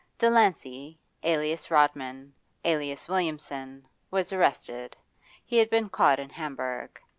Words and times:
Delancey, 0.17 0.99
alias 1.21 1.69
Rodman, 1.69 2.33
alias 2.65 3.07
Williamson, 3.07 3.87
was 4.09 4.33
arrested; 4.33 4.97
he 5.45 5.57
had 5.57 5.69
been 5.69 5.89
caught 5.89 6.17
in 6.17 6.31
Hamburg. 6.31 6.99